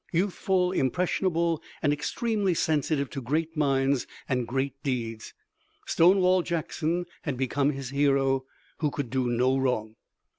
Youthful, 0.11 0.71
impressionable 0.71 1.61
and 1.83 1.93
extremely 1.93 2.55
sensitive 2.55 3.07
to 3.11 3.21
great 3.21 3.55
minds 3.55 4.07
and 4.27 4.47
great 4.47 4.73
deeds, 4.81 5.35
Stonewall 5.85 6.41
Jackson 6.41 7.05
had 7.21 7.37
become 7.37 7.69
his 7.69 7.91
hero, 7.91 8.45
who 8.79 8.89
could 8.89 9.11
do 9.11 9.29
no 9.29 9.55
wrong. 9.57 9.95